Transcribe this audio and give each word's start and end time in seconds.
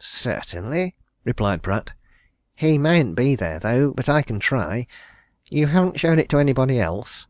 "Certainly," 0.00 0.96
replied 1.22 1.62
Pratt. 1.62 1.92
"He 2.56 2.76
mayn't 2.76 3.14
be 3.14 3.36
there, 3.36 3.60
though. 3.60 3.92
But 3.92 4.08
I 4.08 4.20
can 4.20 4.40
try. 4.40 4.88
You 5.48 5.68
haven't 5.68 6.00
shown 6.00 6.18
it 6.18 6.28
to 6.30 6.40
anybody 6.40 6.80
else?" 6.80 7.28